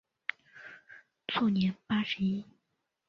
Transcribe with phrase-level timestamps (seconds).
[1.27, 2.43] 卒年八十一。